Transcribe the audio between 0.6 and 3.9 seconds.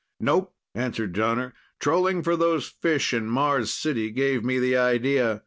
answered Jonner. "Trolling for those fish in Mars